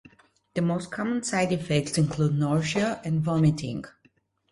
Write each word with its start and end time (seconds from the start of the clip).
The 0.55 0.63
most 0.63 0.89
common 0.89 1.21
side 1.21 1.51
effects 1.51 1.95
include 1.95 2.33
nausea 2.33 2.99
and 3.05 3.21
vomiting. 3.21 3.85